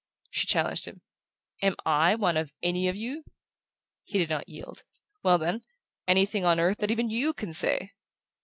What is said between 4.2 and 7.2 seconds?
not yield. "Well, then anything on earth that even